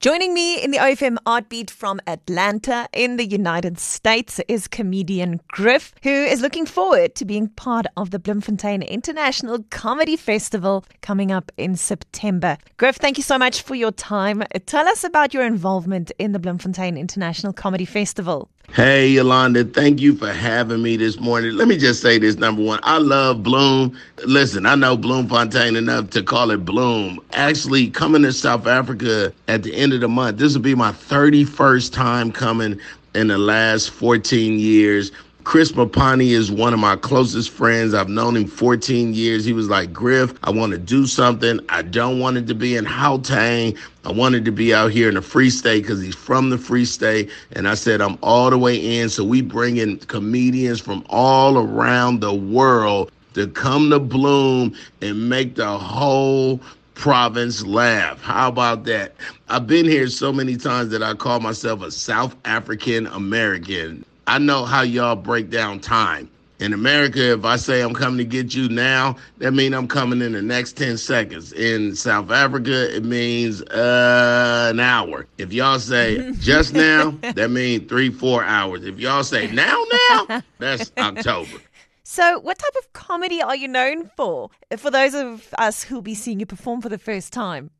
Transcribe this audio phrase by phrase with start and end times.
[0.00, 5.40] Joining me in the OFM Art Beat from Atlanta in the United States is comedian
[5.48, 11.32] Griff, who is looking forward to being part of the Bloemfontein International Comedy Festival coming
[11.32, 12.58] up in September.
[12.76, 14.44] Griff, thank you so much for your time.
[14.66, 18.48] Tell us about your involvement in the Bloemfontein International Comedy Festival.
[18.74, 21.56] Hey, Yolanda, thank you for having me this morning.
[21.56, 22.80] Let me just say this number one.
[22.84, 23.98] I love Bloom.
[24.26, 27.18] Listen, I know Bloemfontein enough to call it Bloom.
[27.32, 30.92] Actually, coming to South Africa at the end of the month, this will be my
[30.92, 32.78] 31st time coming
[33.14, 35.12] in the last 14 years.
[35.48, 37.94] Chris Mapani is one of my closest friends.
[37.94, 39.46] I've known him 14 years.
[39.46, 41.58] He was like, Griff, I want to do something.
[41.70, 43.74] I don't want it to be in Gauteng.
[44.04, 46.84] I wanted to be out here in the Free State because he's from the Free
[46.84, 47.30] State.
[47.52, 49.08] And I said, I'm all the way in.
[49.08, 55.30] So we bring in comedians from all around the world to come to Bloom and
[55.30, 56.60] make the whole
[56.92, 58.20] province laugh.
[58.20, 59.14] How about that?
[59.48, 64.04] I've been here so many times that I call myself a South African American.
[64.28, 66.28] I know how y'all break down time.
[66.60, 70.20] In America, if I say I'm coming to get you now, that means I'm coming
[70.20, 71.54] in the next 10 seconds.
[71.54, 75.26] In South Africa, it means uh, an hour.
[75.38, 78.84] If y'all say just now, that means three, four hours.
[78.84, 81.58] If y'all say now, now, that's October.
[82.02, 84.50] So, what type of comedy are you known for?
[84.76, 87.70] For those of us who'll be seeing you perform for the first time.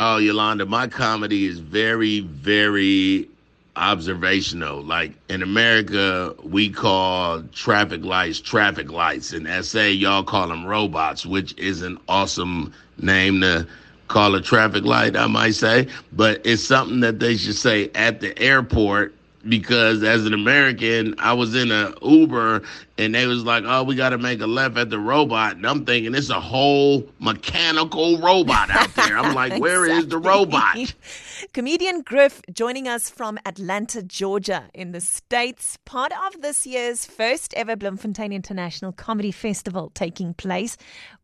[0.00, 3.28] Oh, Yolanda, my comedy is very, very
[3.76, 4.82] observational.
[4.82, 9.32] Like in America, we call traffic lights traffic lights.
[9.32, 13.66] In SA, y'all call them robots, which is an awesome name to
[14.08, 15.88] call a traffic light, I might say.
[16.12, 19.14] But it's something that they should say at the airport
[19.48, 22.62] because as an American, I was in a Uber
[22.98, 25.66] and they was like, "Oh, we got to make a left at the robot," and
[25.66, 29.18] I'm thinking it's a whole mechanical robot out there.
[29.18, 30.94] I'm like, "Where is the robot?"
[31.52, 37.52] Comedian Griff joining us from Atlanta, Georgia, in the States, part of this year's first
[37.54, 40.76] ever Bloemfontein International Comedy Festival taking place.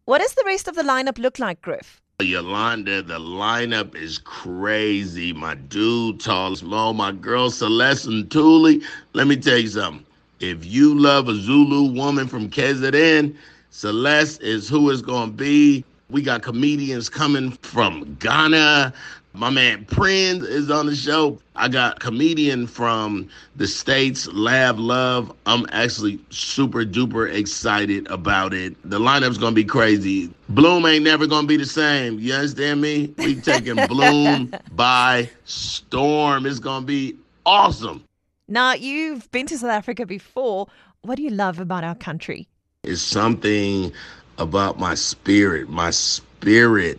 [0.05, 2.01] What does the rest of the lineup look like, Griff?
[2.21, 5.33] Yolanda, the lineup is crazy.
[5.33, 8.83] My dude, Tall Small, my girl Celeste Ntuli.
[9.13, 10.05] Let me tell you something.
[10.41, 13.37] If you love a Zulu woman from KZN,
[13.71, 15.85] Celeste is who it's going to be.
[16.11, 18.93] We got comedians coming from Ghana.
[19.35, 21.39] My man Prince is on the show.
[21.55, 25.33] I got comedian from the States, Lab Love.
[25.47, 28.75] I'm actually super duper excited about it.
[28.91, 30.31] The lineup's gonna be crazy.
[30.51, 32.19] Bloom ain't never gonna be the same.
[32.19, 33.15] You understand me?
[33.19, 36.47] We taking Bloom by storm.
[36.47, 38.05] It's gonna be awesome.
[38.49, 40.69] Now, you've been to South Africa before.
[41.03, 42.49] What do you love about our country?
[42.85, 43.93] It's something
[44.39, 45.69] about my spirit.
[45.69, 46.99] My spirit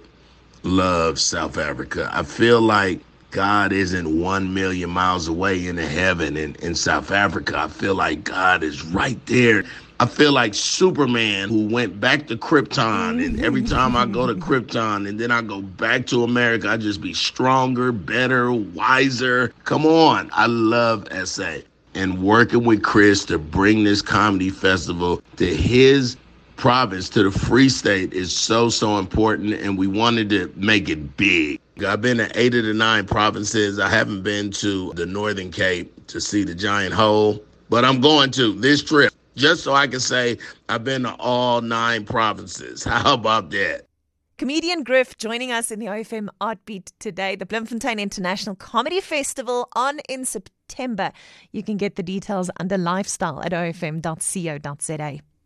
[0.63, 2.09] loves South Africa.
[2.13, 2.99] I feel like
[3.31, 7.57] God isn't one million miles away in the heaven in, in South Africa.
[7.57, 9.63] I feel like God is right there.
[10.01, 14.33] I feel like Superman who went back to Krypton, and every time I go to
[14.39, 19.51] Krypton and then I go back to America, I just be stronger, better, wiser.
[19.65, 20.29] Come on.
[20.31, 21.57] I love SA.
[21.95, 26.15] And working with Chris to bring this comedy festival to his
[26.55, 31.17] province to the Free State is so, so important, and we wanted to make it
[31.17, 31.59] big.
[31.85, 33.79] I've been to eight of the nine provinces.
[33.79, 38.31] I haven't been to the Northern Cape to see the giant hole, but I'm going
[38.31, 42.83] to this trip just so I can say I've been to all nine provinces.
[42.85, 43.85] How about that?
[44.37, 49.67] Comedian Griff joining us in the OFM Art Beat today, the Bloemfontein International Comedy Festival
[49.73, 51.11] on in September.
[51.51, 55.19] You can get the details under lifestyle at ofm.co.za.